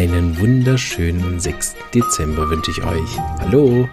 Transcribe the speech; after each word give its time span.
Einen 0.00 0.40
wunderschönen 0.40 1.38
6. 1.38 1.74
Dezember 1.94 2.48
wünsche 2.48 2.70
ich 2.70 2.82
euch. 2.82 3.18
Hallo! 3.40 3.86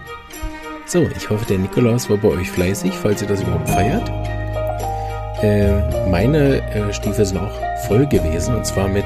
So, 0.86 1.06
ich 1.14 1.28
hoffe, 1.28 1.44
der 1.44 1.58
Nikolaus 1.58 2.08
war 2.08 2.16
bei 2.16 2.28
euch 2.28 2.50
fleißig, 2.50 2.94
falls 2.94 3.20
ihr 3.20 3.28
das 3.28 3.42
überhaupt 3.42 3.68
feiert. 3.68 4.10
Äh, 5.42 6.08
meine 6.08 6.62
äh, 6.72 6.94
Stiefel 6.94 7.26
sind 7.26 7.36
auch 7.36 7.52
voll 7.86 8.06
gewesen 8.06 8.54
und 8.56 8.64
zwar 8.64 8.88
mit 8.88 9.04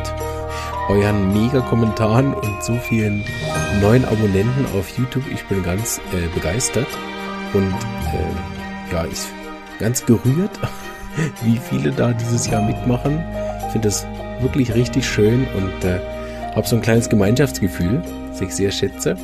euren 0.88 1.32
Mega-Kommentaren 1.32 2.34
und 2.34 2.62
so 2.62 2.76
vielen 2.76 3.24
neuen 3.80 4.04
Abonnenten 4.04 4.64
auf 4.78 4.96
YouTube. 4.96 5.24
Ich 5.34 5.44
bin 5.46 5.64
ganz 5.64 6.00
äh, 6.12 6.32
begeistert 6.32 6.86
und 7.52 7.74
äh, 7.74 8.92
ja, 8.92 9.04
ich 9.06 9.18
ganz 9.80 10.06
gerührt, 10.06 10.52
wie 11.42 11.58
viele 11.58 11.90
da 11.90 12.12
dieses 12.12 12.46
Jahr 12.46 12.62
mitmachen. 12.62 13.24
Ich 13.66 13.72
finde 13.72 13.88
das 13.88 14.06
wirklich 14.40 14.72
richtig 14.72 15.04
schön 15.04 15.48
und 15.56 15.84
äh, 15.84 15.98
habe 16.54 16.66
so 16.66 16.76
ein 16.76 16.82
kleines 16.82 17.08
Gemeinschaftsgefühl, 17.08 18.02
das 18.30 18.40
ich 18.40 18.54
sehr 18.54 18.70
schätze. 18.70 19.16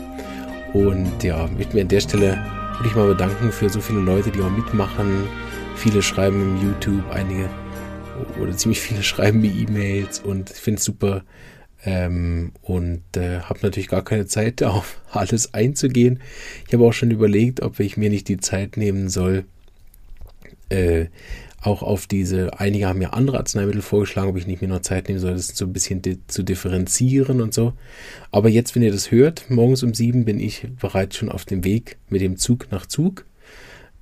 Und 0.72 1.22
ja, 1.22 1.46
möchte 1.56 1.74
mir 1.74 1.82
an 1.82 1.88
der 1.88 2.00
Stelle 2.00 2.44
wirklich 2.74 2.94
mal 2.94 3.08
bedanken 3.08 3.52
für 3.52 3.68
so 3.68 3.80
viele 3.80 4.00
Leute, 4.00 4.30
die 4.30 4.40
auch 4.40 4.50
mitmachen. 4.50 5.28
Viele 5.76 6.02
schreiben 6.02 6.40
im 6.42 6.62
YouTube, 6.62 7.10
einige 7.10 7.48
oder 8.40 8.56
ziemlich 8.56 8.80
viele 8.80 9.02
schreiben 9.04 9.40
mir 9.40 9.52
E-Mails 9.52 10.20
und 10.20 10.50
ich 10.50 10.56
finde 10.56 10.78
es 10.78 10.84
super. 10.84 11.22
Ähm, 11.84 12.52
und 12.62 13.02
äh, 13.16 13.40
habe 13.40 13.60
natürlich 13.62 13.88
gar 13.88 14.02
keine 14.02 14.26
Zeit, 14.26 14.62
auf 14.64 15.00
alles 15.12 15.54
einzugehen. 15.54 16.20
Ich 16.66 16.74
habe 16.74 16.84
auch 16.84 16.92
schon 16.92 17.10
überlegt, 17.10 17.62
ob 17.62 17.78
ich 17.80 17.96
mir 17.96 18.10
nicht 18.10 18.28
die 18.28 18.38
Zeit 18.38 18.76
nehmen 18.76 19.08
soll, 19.08 19.44
äh, 20.70 21.06
auch 21.60 21.82
auf 21.82 22.06
diese, 22.06 22.58
einige 22.60 22.86
haben 22.86 23.02
ja 23.02 23.10
andere 23.10 23.38
Arzneimittel 23.38 23.82
vorgeschlagen, 23.82 24.28
ob 24.28 24.36
ich 24.36 24.46
nicht 24.46 24.60
mehr 24.60 24.70
noch 24.70 24.80
Zeit 24.80 25.08
nehmen 25.08 25.20
soll, 25.20 25.34
das 25.34 25.48
so 25.48 25.64
ein 25.64 25.72
bisschen 25.72 26.02
di 26.02 26.18
zu 26.26 26.42
differenzieren 26.42 27.40
und 27.40 27.52
so. 27.52 27.72
Aber 28.30 28.48
jetzt, 28.48 28.74
wenn 28.74 28.82
ihr 28.82 28.92
das 28.92 29.10
hört, 29.10 29.50
morgens 29.50 29.82
um 29.82 29.92
sieben 29.92 30.24
bin 30.24 30.38
ich 30.38 30.68
bereits 30.80 31.16
schon 31.16 31.30
auf 31.30 31.44
dem 31.44 31.64
Weg 31.64 31.98
mit 32.08 32.20
dem 32.20 32.36
Zug 32.36 32.70
nach 32.70 32.86
Zug 32.86 33.24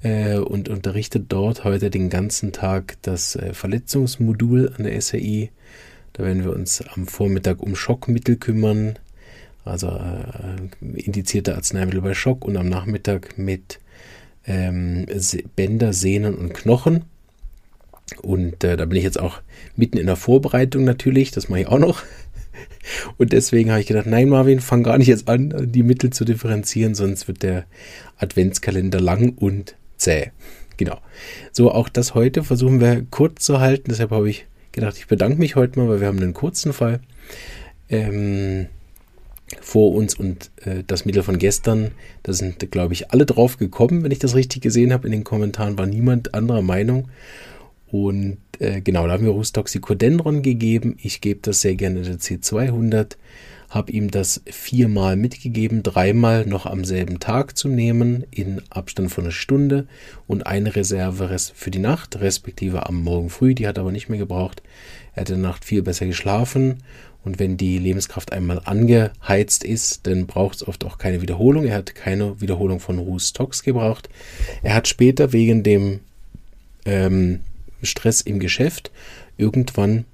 äh, 0.03 0.37
und 0.37 0.69
unterrichte 0.69 1.19
dort 1.19 1.65
heute 1.65 1.89
den 1.89 2.11
ganzen 2.11 2.53
Tag 2.53 2.99
das 3.03 3.37
äh, 3.37 3.55
Verletzungsmodul 3.55 4.75
an 4.77 4.85
der 4.85 5.01
SAI. 5.01 5.51
Da 6.13 6.25
werden 6.25 6.45
wir 6.45 6.53
uns 6.53 6.83
am 6.95 7.07
Vormittag 7.07 7.63
um 7.63 7.75
Schockmittel 7.75 8.37
kümmern, 8.37 8.99
also 9.65 9.89
äh, 9.89 11.01
indizierte 11.01 11.55
Arzneimittel 11.55 12.03
bei 12.03 12.13
Schock 12.13 12.45
und 12.45 12.59
am 12.59 12.69
Nachmittag 12.69 13.39
mit 13.39 13.81
ähm, 14.47 15.07
Bänder, 15.57 15.95
Sehnen 15.95 16.35
und 16.35 16.53
Knochen. 16.53 17.05
Und 18.23 18.63
äh, 18.63 18.77
da 18.77 18.85
bin 18.85 18.97
ich 18.97 19.05
jetzt 19.05 19.19
auch 19.19 19.41
mitten 19.75 19.99
in 19.99 20.07
der 20.07 20.17
Vorbereitung 20.17 20.85
natürlich, 20.85 21.31
das 21.33 21.49
mache 21.49 21.63
ich 21.63 21.67
auch 21.67 21.79
noch. 21.79 22.03
Und 23.19 23.33
deswegen 23.33 23.71
habe 23.71 23.81
ich 23.81 23.87
gedacht, 23.87 24.07
nein, 24.07 24.29
Marvin, 24.29 24.61
fang 24.61 24.83
gar 24.83 24.97
nicht 24.97 25.09
jetzt 25.09 25.29
an, 25.29 25.73
die 25.73 25.83
Mittel 25.83 26.11
zu 26.11 26.25
differenzieren, 26.25 26.95
sonst 26.95 27.27
wird 27.27 27.43
der 27.43 27.65
Adventskalender 28.17 29.01
lang 29.01 29.35
und 29.37 29.75
zäh. 29.97 30.31
Genau. 30.77 30.99
So, 31.53 31.73
auch 31.73 31.89
das 31.89 32.15
heute 32.15 32.45
versuchen 32.45 32.81
wir 32.81 33.05
kurz 33.11 33.45
zu 33.45 33.61
halten. 33.61 33.91
Deshalb 33.91 34.11
habe 34.11 34.31
ich 34.31 34.47
gedacht, 34.73 34.97
ich 34.99 35.07
bedanke 35.07 35.39
mich 35.39 35.57
heute 35.57 35.79
mal, 35.79 35.89
weil 35.89 36.01
wir 36.01 36.07
haben 36.07 36.19
einen 36.19 36.35
kurzen 36.35 36.73
Fall 36.73 37.01
ähm, 37.89 38.67
vor 39.61 39.93
uns 39.95 40.15
und 40.15 40.51
äh, 40.65 40.83
das 40.87 41.05
Mittel 41.05 41.23
von 41.23 41.39
gestern, 41.39 41.93
da 42.23 42.33
sind, 42.33 42.71
glaube 42.71 42.93
ich, 42.93 43.11
alle 43.11 43.27
drauf 43.27 43.59
gekommen, 43.59 44.03
wenn 44.03 44.11
ich 44.11 44.19
das 44.19 44.35
richtig 44.35 44.63
gesehen 44.63 44.93
habe. 44.93 45.07
In 45.07 45.13
den 45.13 45.25
Kommentaren 45.25 45.79
war 45.79 45.87
niemand 45.87 46.35
anderer 46.35 46.63
Meinung. 46.63 47.09
Und 48.05 48.39
äh, 48.59 48.81
genau, 48.81 49.07
da 49.07 49.15
haben 49.15 49.25
wir 49.25 49.33
Rustoxicodendron 49.33 50.43
gegeben. 50.43 50.97
Ich 51.01 51.21
gebe 51.21 51.41
das 51.43 51.61
sehr 51.61 51.77
gerne 51.77 52.03
der 52.03 52.19
C200. 52.19 53.17
Habe 53.69 53.91
ihm 53.91 54.11
das 54.11 54.43
viermal 54.47 55.17
mitgegeben, 55.17 55.83
dreimal 55.83 56.47
noch 56.47 56.67
am 56.67 56.85
selben 56.85 57.19
Tag 57.19 57.57
zu 57.57 57.69
nehmen, 57.69 58.25
in 58.31 58.63
Abstand 58.71 59.11
von 59.11 59.25
einer 59.25 59.33
Stunde 59.33 59.89
und 60.29 60.47
eine 60.47 60.77
Reserve 60.77 61.37
für 61.55 61.71
die 61.71 61.81
Nacht, 61.81 62.21
respektive 62.21 62.87
am 62.87 63.03
Morgen 63.03 63.29
früh. 63.29 63.55
Die 63.55 63.67
hat 63.67 63.79
er 63.79 63.81
aber 63.81 63.93
nicht 63.93 64.09
mehr 64.09 64.21
gebraucht. 64.21 64.63
Er 65.15 65.23
hat 65.23 65.31
in 65.31 65.41
der 65.41 65.51
Nacht 65.51 65.65
viel 65.65 65.83
besser 65.83 66.07
geschlafen 66.07 66.79
und 67.27 67.41
wenn 67.41 67.57
die 67.57 67.79
Lebenskraft 67.79 68.33
einmal 68.33 68.61
angeheizt 68.65 69.65
ist, 69.65 70.07
dann 70.07 70.29
braucht 70.29 70.57
es 70.57 70.69
oft 70.69 70.85
auch 70.85 70.97
keine 70.97 71.23
Wiederholung. 71.23 71.67
Er 71.67 71.75
hat 71.75 71.97
keine 71.97 72.41
Wiederholung 72.41 72.79
von 72.79 73.01
Rustox 73.01 73.65
gebraucht. 73.65 74.09
Er 74.63 74.75
hat 74.75 74.87
später 74.87 75.33
wegen 75.33 75.65
dem 75.65 76.01
ähm, 76.85 77.41
Stress 77.83 78.21
im 78.21 78.39
Geschäft 78.39 78.91
irgendwann 79.37 80.05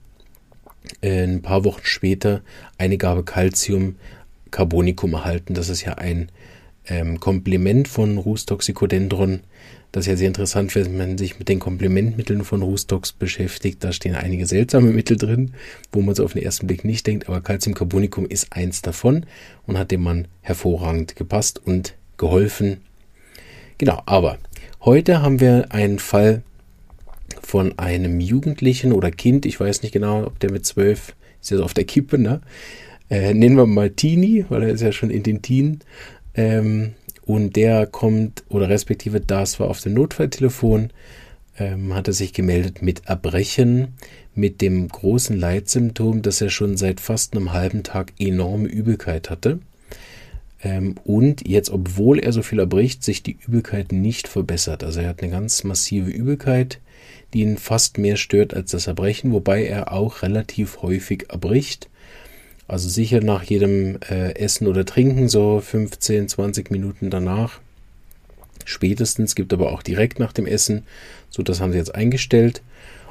äh, 1.01 1.23
ein 1.23 1.43
paar 1.43 1.65
Wochen 1.65 1.85
später 1.85 2.43
eine 2.79 2.99
Gabe 2.99 3.25
Calcium 3.25 3.97
Carbonicum 4.51 5.15
erhalten. 5.15 5.55
Das 5.55 5.69
ist 5.69 5.83
ja 5.83 5.95
ein 5.95 6.29
ähm, 6.87 7.21
Komplement 7.21 7.89
von 7.89 8.19
Rustoxicodendron. 8.19 9.41
Das 9.93 10.05
ist 10.05 10.11
ja 10.11 10.17
sehr 10.17 10.29
interessant, 10.29 10.75
wenn 10.75 10.97
man 10.97 11.19
sich 11.19 11.39
mit 11.39 11.49
den 11.49 11.59
Komplementmitteln 11.59 12.45
von 12.45 12.63
Rustox 12.63 13.13
beschäftigt. 13.13 13.85
Da 13.85 13.93
stehen 13.93 14.15
einige 14.15 14.47
seltsame 14.47 14.91
Mittel 14.91 15.19
drin, 15.19 15.53
wo 15.93 16.01
man 16.01 16.15
so 16.15 16.25
auf 16.25 16.33
den 16.33 16.43
ersten 16.43 16.67
Blick 16.67 16.85
nicht 16.85 17.07
denkt. 17.07 17.29
Aber 17.29 17.43
Calciumcarbonicum 17.43 18.27
ist 18.27 18.53
eins 18.53 18.81
davon 18.81 19.27
und 19.67 19.77
hat 19.77 19.91
dem 19.91 20.03
Mann 20.03 20.29
hervorragend 20.41 21.17
gepasst 21.17 21.61
und 21.63 21.95
geholfen. 22.17 22.81
Genau, 23.77 24.03
aber 24.07 24.39
heute 24.81 25.23
haben 25.23 25.41
wir 25.41 25.73
einen 25.73 25.99
Fall, 25.99 26.43
von 27.43 27.79
einem 27.79 28.21
Jugendlichen 28.21 28.93
oder 28.93 29.11
Kind, 29.11 29.47
ich 29.47 29.59
weiß 29.59 29.83
nicht 29.83 29.93
genau, 29.93 30.25
ob 30.25 30.39
der 30.41 30.53
mit 30.53 30.67
zwölf, 30.67 31.15
ist 31.41 31.51
ja 31.51 31.57
so 31.57 31.65
auf 31.65 31.75
der 31.75 31.85
Kippe, 31.85 32.19
ne? 32.19 32.41
Äh, 33.11 33.35
nennen 33.35 33.57
wir 33.57 33.67
mal 33.67 33.91
Teenie, 33.91 34.47
weil 34.49 34.63
er 34.63 34.71
ist 34.71 34.81
ja 34.81 34.93
schon 34.93 35.11
in 35.11 35.23
den 35.23 35.43
Teen. 35.43 35.81
Ähm, 36.35 36.95
und 37.25 37.57
der 37.57 37.87
kommt, 37.87 38.45
oder 38.49 38.69
respektive 38.69 39.21
das 39.21 39.61
war 39.61 39.69
auf 39.69 39.81
dem 39.81 39.95
Notfalltelefon, 39.95 40.91
ähm, 41.59 41.95
hat 41.95 42.09
er 42.09 42.15
sich 42.15 42.33
gemeldet 42.33 42.83
mit 42.83 43.07
Erbrechen, 43.07 43.89
mit 44.35 44.61
dem 44.61 44.89
großen 44.89 45.39
Leitsymptom, 45.39 46.23
dass 46.23 46.41
er 46.41 46.51
schon 46.51 46.77
seit 46.77 47.01
fast 47.01 47.37
einem 47.37 47.53
halben 47.53 47.83
Tag 47.83 48.13
enorme 48.19 48.69
Übelkeit 48.69 49.31
hatte. 49.31 49.59
Ähm, 50.63 50.95
und 51.05 51.47
jetzt, 51.47 51.71
obwohl 51.71 52.19
er 52.19 52.33
so 52.33 52.43
viel 52.43 52.61
erbricht, 52.61 53.05
sich 53.05 53.23
die 53.23 53.37
Übelkeit 53.47 53.93
nicht 53.93 54.29
verbessert. 54.29 54.85
Also 54.85 55.01
er 55.01 55.09
hat 55.09 55.23
eine 55.23 55.31
ganz 55.31 55.65
massive 55.65 56.11
Übelkeit, 56.11 56.81
die 57.33 57.41
ihn 57.41 57.57
fast 57.59 57.99
mehr 57.99 58.17
stört 58.17 58.55
als 58.55 58.71
das 58.71 58.87
Erbrechen, 58.87 59.33
wobei 59.33 59.65
er 59.65 59.93
auch 59.93 60.23
relativ 60.23 60.83
häufig 60.83 61.31
erbricht. 61.31 61.89
Also 62.69 62.89
sicher 62.89 63.21
nach 63.21 63.43
jedem 63.43 63.99
äh, 64.09 64.35
Essen 64.35 64.67
oder 64.67 64.85
Trinken, 64.85 65.29
so 65.29 65.61
15, 65.61 66.29
20 66.29 66.71
Minuten 66.71 67.11
danach. 67.11 67.61
Spätestens 68.65 69.35
gibt 69.35 69.53
aber 69.53 69.73
auch 69.73 69.83
direkt 69.83 70.19
nach 70.19 70.33
dem 70.33 70.47
Essen. 70.47 70.85
So, 71.31 71.43
das 71.43 71.61
haben 71.61 71.73
sie 71.73 71.79
jetzt 71.79 71.95
eingestellt. 71.95 72.63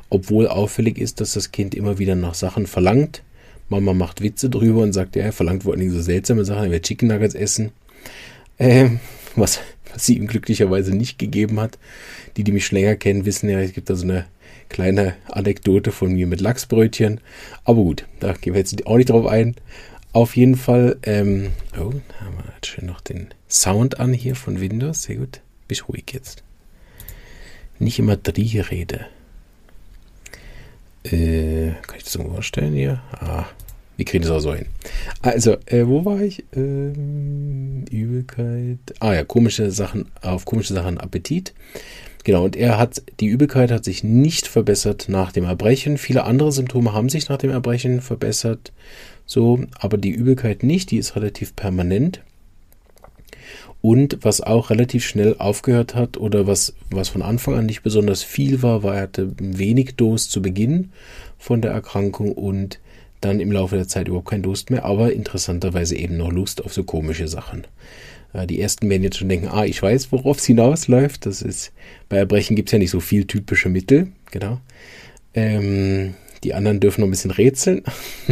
Obwohl 0.09 0.47
auffällig 0.47 0.97
ist, 0.97 1.21
dass 1.21 1.33
das 1.33 1.51
Kind 1.51 1.75
immer 1.75 1.99
wieder 1.99 2.15
nach 2.15 2.33
Sachen 2.33 2.67
verlangt. 2.67 3.23
Mama 3.69 3.93
macht 3.93 4.21
Witze 4.21 4.49
drüber 4.49 4.81
und 4.81 4.93
sagt, 4.93 5.15
ja, 5.15 5.23
er 5.23 5.33
verlangt 5.33 5.63
vor 5.63 5.73
allen 5.73 5.79
Dingen 5.79 5.93
so 5.93 6.01
seltsame 6.01 6.43
Sachen, 6.43 6.65
er 6.65 6.71
will 6.71 6.81
Chicken 6.81 7.07
Nuggets 7.07 7.35
essen. 7.35 7.71
Ähm, 8.59 8.99
was, 9.35 9.59
was 9.93 10.05
sie 10.05 10.17
ihm 10.17 10.27
glücklicherweise 10.27 10.95
nicht 10.95 11.19
gegeben 11.19 11.59
hat. 11.59 11.77
Die, 12.37 12.43
die 12.43 12.51
mich 12.51 12.71
länger 12.71 12.95
kennen, 12.95 13.25
wissen 13.25 13.49
ja, 13.49 13.59
es 13.59 13.73
gibt 13.73 13.89
da 13.89 13.95
so 13.95 14.03
eine 14.03 14.25
kleine 14.69 15.15
Anekdote 15.27 15.91
von 15.91 16.13
mir 16.13 16.27
mit 16.27 16.41
Lachsbrötchen. 16.41 17.19
Aber 17.63 17.81
gut, 17.81 18.05
da 18.19 18.33
gehen 18.33 18.53
wir 18.53 18.59
jetzt 18.59 18.85
auch 18.87 18.97
nicht 18.97 19.09
drauf 19.09 19.25
ein. 19.27 19.55
Auf 20.13 20.35
jeden 20.35 20.55
Fall, 20.55 20.97
ähm, 21.03 21.51
oh, 21.75 21.93
haben 22.19 22.35
wir 22.37 22.53
jetzt 22.55 22.67
schön 22.67 22.85
noch 22.85 23.01
den 23.01 23.29
Sound 23.49 23.99
an 23.99 24.13
hier 24.13 24.35
von 24.35 24.59
Windows. 24.59 25.03
Sehr 25.03 25.17
gut. 25.17 25.41
Bist 25.67 25.87
ruhig 25.87 26.05
jetzt. 26.13 26.43
Nicht 27.79 27.97
immer 27.99 28.17
Dreh-Rede. 28.17 29.07
Äh, 31.03 31.71
kann 31.87 31.97
ich 31.97 32.03
das 32.03 32.13
so 32.13 32.23
vorstellen 32.23 32.73
hier? 32.73 33.01
Ah, 33.13 33.45
wir 34.01 34.05
kriegen 34.05 34.23
das 34.23 34.31
auch 34.31 34.39
so 34.39 34.55
hin. 34.55 34.65
Also, 35.21 35.57
äh, 35.67 35.85
wo 35.85 36.03
war 36.05 36.19
ich? 36.21 36.43
Ähm, 36.55 37.85
Übelkeit. 37.91 38.79
Ah 38.99 39.13
ja, 39.13 39.23
komische 39.23 39.69
Sachen, 39.69 40.07
auf 40.23 40.45
komische 40.45 40.73
Sachen 40.73 40.97
Appetit. 40.97 41.53
Genau, 42.23 42.43
und 42.43 42.55
er 42.55 42.79
hat, 42.79 43.03
die 43.19 43.27
Übelkeit 43.27 43.69
hat 43.69 43.85
sich 43.85 44.03
nicht 44.03 44.47
verbessert 44.47 45.05
nach 45.07 45.31
dem 45.31 45.43
Erbrechen. 45.43 45.99
Viele 45.99 46.23
andere 46.23 46.51
Symptome 46.51 46.93
haben 46.93 47.09
sich 47.09 47.29
nach 47.29 47.37
dem 47.37 47.51
Erbrechen 47.51 48.01
verbessert. 48.01 48.73
So, 49.27 49.65
aber 49.79 49.99
die 49.99 50.09
Übelkeit 50.09 50.63
nicht, 50.63 50.89
die 50.89 50.97
ist 50.97 51.15
relativ 51.15 51.55
permanent. 51.55 52.23
Und 53.81 54.17
was 54.21 54.41
auch 54.41 54.71
relativ 54.71 55.05
schnell 55.05 55.35
aufgehört 55.37 55.93
hat 55.93 56.17
oder 56.17 56.47
was, 56.47 56.73
was 56.89 57.09
von 57.09 57.21
Anfang 57.21 57.53
an 57.53 57.67
nicht 57.67 57.83
besonders 57.83 58.23
viel 58.23 58.63
war, 58.63 58.81
war, 58.81 58.95
er 58.95 59.01
hatte 59.03 59.35
wenig 59.37 59.95
Dos 59.95 60.27
zu 60.27 60.41
Beginn 60.41 60.91
von 61.37 61.61
der 61.61 61.69
Erkrankung 61.69 62.31
und 62.31 62.79
dann 63.21 63.39
im 63.39 63.51
Laufe 63.51 63.75
der 63.75 63.87
Zeit 63.87 64.07
überhaupt 64.07 64.29
kein 64.29 64.43
Durst 64.43 64.69
mehr, 64.69 64.83
aber 64.83 65.13
interessanterweise 65.13 65.95
eben 65.95 66.17
noch 66.17 66.31
Lust 66.31 66.63
auf 66.63 66.73
so 66.73 66.83
komische 66.83 67.27
Sachen. 67.27 67.65
Äh, 68.33 68.47
die 68.47 68.59
ersten 68.59 68.89
werden 68.89 69.03
jetzt 69.03 69.17
schon 69.17 69.29
denken, 69.29 69.47
ah, 69.47 69.65
ich 69.65 69.81
weiß, 69.81 70.11
worauf 70.11 70.39
es 70.39 70.45
hinausläuft. 70.45 71.25
Das 71.25 71.41
ist, 71.41 71.71
bei 72.09 72.17
Erbrechen 72.17 72.55
gibt 72.55 72.69
es 72.69 72.73
ja 72.73 72.79
nicht 72.79 72.91
so 72.91 72.99
viel 72.99 73.25
typische 73.25 73.69
Mittel, 73.69 74.09
genau. 74.31 74.59
Ähm, 75.33 76.15
Die 76.43 76.53
anderen 76.55 76.79
dürfen 76.79 77.01
noch 77.01 77.07
ein 77.07 77.11
bisschen 77.11 77.31
rätseln. 77.31 77.83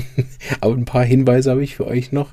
aber 0.62 0.74
ein 0.74 0.86
paar 0.86 1.06
Hinweise 1.06 1.52
habe 1.52 1.64
ich 1.64 1.76
für 1.76 1.86
euch 1.86 2.12
noch. 2.12 2.32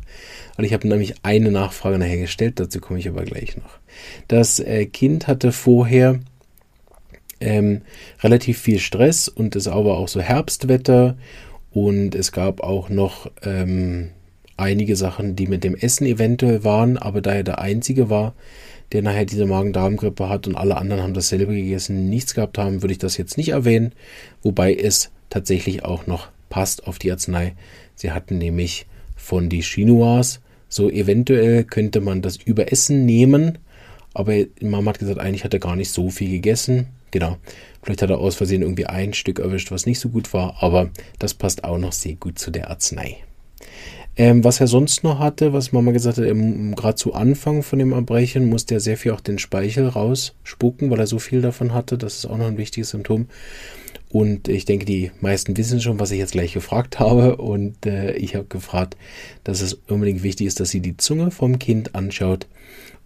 Und 0.57 0.65
ich 0.65 0.73
habe 0.73 0.89
nämlich 0.89 1.15
eine 1.23 1.51
Nachfrage 1.51 1.99
nachher 1.99 2.17
gestellt, 2.17 2.59
dazu 2.59 2.81
komme 2.81 2.99
ich 2.99 3.09
aber 3.09 3.25
gleich 3.25 3.57
noch. 3.59 3.79
Das 4.27 4.59
äh, 4.59 4.87
Kind 4.87 5.27
hatte 5.27 5.53
vorher 5.53 6.21
ähm, 7.41 7.83
relativ 8.23 8.59
viel 8.59 8.79
Stress 8.79 9.29
und 9.29 9.55
es 9.55 9.67
war 9.67 9.77
auch 9.77 10.09
so 10.09 10.21
Herbstwetter 10.21 11.19
und 11.77 12.15
es 12.15 12.33
gab 12.33 12.63
auch 12.63 12.89
noch 12.89 13.31
ähm, 13.43 14.09
einige 14.57 14.97
Sachen, 14.97 15.37
die 15.37 15.47
mit 15.47 15.63
dem 15.63 15.75
Essen 15.75 16.07
eventuell 16.07 16.65
waren, 16.65 16.97
aber 16.97 17.21
da 17.21 17.35
er 17.35 17.43
der 17.43 17.59
Einzige 17.59 18.09
war, 18.09 18.33
der 18.93 19.03
nachher 19.03 19.27
diese 19.27 19.45
Magen-Darm-Grippe 19.45 20.31
hat 20.31 20.47
und 20.47 20.55
alle 20.55 20.79
anderen 20.79 21.03
haben 21.03 21.13
dasselbe 21.13 21.55
gegessen, 21.55 22.09
nichts 22.09 22.35
gehabt 22.35 22.57
haben, 22.57 22.81
würde 22.81 22.93
ich 22.93 22.99
das 22.99 23.19
jetzt 23.19 23.37
nicht 23.37 23.51
erwähnen, 23.51 23.93
wobei 24.43 24.75
es 24.75 25.11
tatsächlich 25.29 25.85
auch 25.85 26.07
noch 26.07 26.29
passt 26.49 26.87
auf 26.87 26.99
die 26.99 27.13
Arznei. 27.13 27.55
Sie 27.95 28.11
hatten 28.11 28.39
nämlich 28.39 28.87
von 29.15 29.51
die 29.51 29.61
Chinois, 29.61 30.39
so 30.71 30.89
eventuell 30.89 31.65
könnte 31.65 32.01
man 32.01 32.23
das 32.23 32.39
Überessen 32.39 33.05
nehmen, 33.05 33.59
aber 34.15 34.33
Mama 34.63 34.93
hat 34.93 34.99
gesagt, 34.99 35.21
eigentlich 35.21 35.45
hat 35.45 35.53
er 35.53 35.61
gar 35.61 35.77
nicht 35.77 35.91
so 35.91 36.09
viel 36.09 36.31
gegessen. 36.31 36.87
Genau. 37.17 37.39
Vielleicht 37.83 38.03
hat 38.03 38.11
er 38.11 38.19
aus 38.19 38.35
Versehen 38.35 38.61
irgendwie 38.61 38.85
ein 38.85 39.15
Stück 39.15 39.39
erwischt, 39.39 39.71
was 39.71 39.87
nicht 39.87 40.01
so 40.01 40.11
gut 40.11 40.35
war, 40.35 40.63
aber 40.63 40.91
das 41.19 41.33
passt 41.33 41.65
auch 41.65 41.79
noch 41.79 41.93
sehr 41.93 42.17
gut 42.17 42.39
zu 42.39 42.51
der 42.51 42.69
Arznei. 42.69 43.17
Ähm, 44.19 44.45
was 44.45 44.61
er 44.61 44.67
sonst 44.67 45.03
noch 45.03 45.19
hatte, 45.19 45.55
was 45.55 45.73
Mama 45.73 45.93
gesagt 45.93 46.19
hat, 46.19 46.25
gerade 46.27 46.95
zu 46.97 47.15
Anfang 47.15 47.63
von 47.63 47.79
dem 47.79 47.93
Erbrechen 47.93 48.51
musste 48.51 48.75
er 48.75 48.81
sehr 48.81 48.99
viel 48.99 49.13
auch 49.13 49.23
den 49.23 49.39
Speichel 49.39 49.89
rausspucken, 49.89 50.91
weil 50.91 51.01
er 51.01 51.07
so 51.07 51.19
viel 51.19 51.41
davon 51.41 51.73
hatte. 51.73 51.97
Das 51.97 52.19
ist 52.19 52.27
auch 52.27 52.37
noch 52.37 52.49
ein 52.49 52.59
wichtiges 52.59 52.91
Symptom. 52.91 53.29
Und 54.11 54.49
ich 54.49 54.67
denke, 54.67 54.85
die 54.85 55.11
meisten 55.23 55.57
wissen 55.57 55.81
schon, 55.81 55.99
was 55.99 56.11
ich 56.11 56.19
jetzt 56.19 56.33
gleich 56.33 56.53
gefragt 56.53 56.99
habe. 57.01 57.37
Und 57.39 57.87
äh, 57.87 58.13
ich 58.17 58.35
habe 58.35 58.45
gefragt, 58.45 58.99
dass 59.43 59.63
es 59.63 59.73
unbedingt 59.89 60.23
wichtig 60.23 60.49
ist, 60.49 60.61
dass 60.61 60.69
sie 60.69 60.81
die 60.81 60.99
Zunge 60.99 61.31
vom 61.31 61.59
Kind 61.59 61.95
anschaut. 61.95 62.47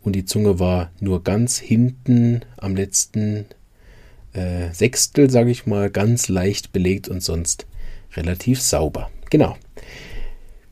Und 0.03 0.17
die 0.17 0.25
Zunge 0.25 0.59
war 0.59 0.91
nur 0.99 1.23
ganz 1.23 1.59
hinten 1.59 2.41
am 2.57 2.75
letzten 2.75 3.47
äh, 4.33 4.73
Sechstel, 4.73 5.31
sage 5.31 5.51
ich 5.51 5.67
mal, 5.67 5.91
ganz 5.91 6.29
leicht 6.29 6.73
belegt 6.73 7.09
und 7.09 7.23
sonst 7.23 7.67
relativ 8.17 8.61
sauber. 8.61 9.11
Genau 9.31 9.57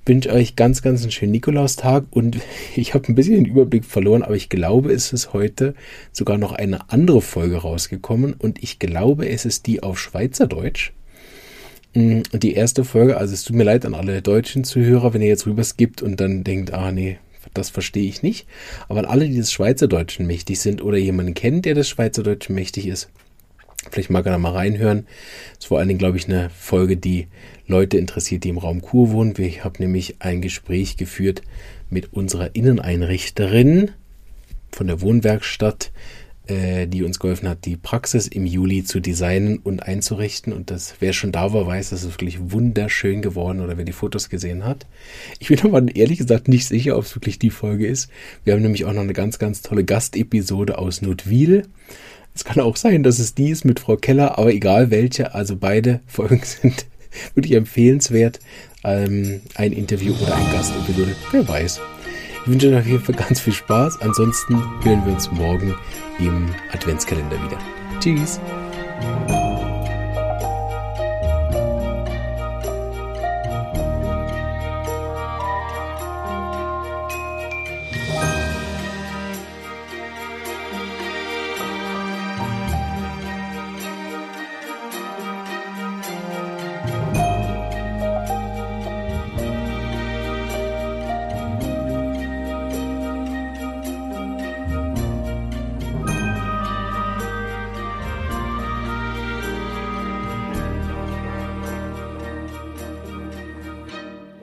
wünsche 0.08 0.32
euch 0.32 0.56
ganz, 0.56 0.80
ganz 0.82 1.02
einen 1.02 1.10
schönen 1.10 1.32
Nikolaustag 1.32 2.06
und 2.10 2.38
ich 2.76 2.94
habe 2.94 3.06
ein 3.08 3.14
bisschen 3.14 3.34
den 3.34 3.44
Überblick 3.44 3.84
verloren, 3.84 4.22
aber 4.22 4.34
ich 4.34 4.48
glaube, 4.48 4.92
es 4.92 5.12
ist 5.12 5.32
heute 5.32 5.74
sogar 6.12 6.38
noch 6.38 6.52
eine 6.52 6.90
andere 6.90 7.20
Folge 7.20 7.58
rausgekommen 7.58 8.32
und 8.32 8.62
ich 8.62 8.78
glaube, 8.78 9.28
es 9.28 9.44
ist 9.44 9.66
die 9.66 9.82
auf 9.82 9.98
Schweizerdeutsch. 9.98 10.92
Mm, 11.94 12.22
die 12.32 12.54
erste 12.54 12.84
Folge, 12.84 13.18
also 13.18 13.34
es 13.34 13.44
tut 13.44 13.54
mir 13.54 13.64
leid 13.64 13.84
an 13.84 13.94
alle 13.94 14.22
deutschen 14.22 14.64
Zuhörer, 14.64 15.12
wenn 15.12 15.22
ihr 15.22 15.28
jetzt 15.28 15.46
rüber 15.46 15.62
skippt 15.62 16.02
und 16.02 16.18
dann 16.20 16.42
denkt, 16.42 16.72
ah 16.72 16.90
nee, 16.90 17.18
das 17.54 17.70
verstehe 17.70 18.08
ich 18.08 18.22
nicht. 18.22 18.46
Aber 18.88 19.00
an 19.00 19.06
alle, 19.06 19.28
die 19.28 19.36
des 19.36 19.52
Schweizerdeutschen 19.52 20.26
mächtig 20.26 20.60
sind 20.60 20.82
oder 20.82 20.96
jemanden 20.96 21.34
kennt, 21.34 21.64
der 21.66 21.74
des 21.74 21.88
Schweizerdeutschen 21.88 22.54
mächtig 22.54 22.86
ist, 22.86 23.10
Vielleicht 23.90 24.10
mag 24.10 24.26
er 24.26 24.32
da 24.32 24.38
mal 24.38 24.52
reinhören. 24.52 25.06
Das 25.54 25.58
ist 25.60 25.66
vor 25.66 25.78
allen 25.78 25.88
Dingen, 25.88 25.98
glaube 25.98 26.16
ich, 26.16 26.26
eine 26.26 26.50
Folge, 26.50 26.96
die 26.96 27.28
Leute 27.66 27.98
interessiert, 27.98 28.44
die 28.44 28.48
im 28.48 28.58
Raum 28.58 28.82
Kur 28.82 29.12
wohnen. 29.12 29.34
Ich 29.38 29.64
habe 29.64 29.80
nämlich 29.82 30.16
ein 30.20 30.40
Gespräch 30.40 30.96
geführt 30.96 31.42
mit 31.90 32.12
unserer 32.12 32.54
Inneneinrichterin 32.54 33.92
von 34.72 34.86
der 34.86 35.00
Wohnwerkstatt, 35.00 35.90
äh, 36.48 36.86
die 36.86 37.02
uns 37.02 37.18
geholfen 37.18 37.48
hat, 37.48 37.64
die 37.64 37.76
Praxis 37.76 38.26
im 38.26 38.46
Juli 38.46 38.84
zu 38.84 39.00
designen 39.00 39.58
und 39.58 39.82
einzurichten. 39.82 40.52
Und 40.52 40.70
das, 40.70 40.94
wer 41.00 41.12
schon 41.12 41.32
da 41.32 41.52
war, 41.52 41.66
weiß, 41.66 41.90
das 41.90 42.04
ist 42.04 42.12
wirklich 42.14 42.38
wunderschön 42.50 43.22
geworden 43.22 43.60
oder 43.60 43.76
wer 43.76 43.84
die 43.84 43.92
Fotos 43.92 44.28
gesehen 44.28 44.64
hat. 44.64 44.86
Ich 45.38 45.48
bin 45.48 45.60
aber 45.62 45.94
ehrlich 45.94 46.18
gesagt 46.18 46.48
nicht 46.48 46.66
sicher, 46.66 46.96
ob 46.96 47.04
es 47.04 47.14
wirklich 47.14 47.38
die 47.38 47.50
Folge 47.50 47.86
ist. 47.86 48.10
Wir 48.44 48.54
haben 48.54 48.62
nämlich 48.62 48.84
auch 48.84 48.92
noch 48.92 49.02
eine 49.02 49.12
ganz, 49.12 49.38
ganz 49.38 49.62
tolle 49.62 49.84
Gastepisode 49.84 50.78
aus 50.78 51.00
Notwil. 51.00 51.64
Es 52.38 52.44
kann 52.44 52.60
auch 52.60 52.76
sein, 52.76 53.02
dass 53.02 53.18
es 53.18 53.34
die 53.34 53.50
ist 53.50 53.64
mit 53.64 53.80
Frau 53.80 53.96
Keller, 53.96 54.38
aber 54.38 54.52
egal 54.52 54.92
welche, 54.92 55.34
also 55.34 55.56
beide 55.56 55.98
Folgen 56.06 56.40
sind 56.44 56.86
wirklich 57.34 57.54
empfehlenswert. 57.54 58.38
Ähm, 58.84 59.40
ein 59.56 59.72
Interview 59.72 60.14
oder 60.22 60.36
ein 60.36 60.52
Gastepisode, 60.52 61.16
wer 61.32 61.48
weiß. 61.48 61.80
Ich 62.42 62.48
wünsche 62.48 62.68
euch 62.68 62.78
auf 62.78 62.86
jeden 62.86 63.02
Fall 63.02 63.16
ganz 63.16 63.40
viel 63.40 63.52
Spaß. 63.52 64.00
Ansonsten 64.02 64.54
hören 64.84 65.04
wir 65.04 65.14
uns 65.14 65.28
morgen 65.32 65.74
im 66.20 66.46
Adventskalender 66.72 67.42
wieder. 67.44 67.58
Tschüss. 67.98 68.38